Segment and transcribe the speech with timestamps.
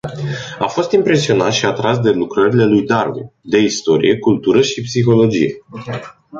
[0.59, 5.53] A fost impresionat și atras de lucrările lui Darwin, de istorie, cultură și psihologie.